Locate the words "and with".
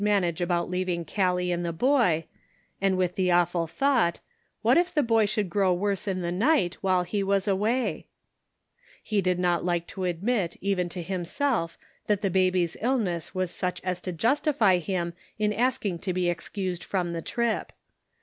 2.81-3.13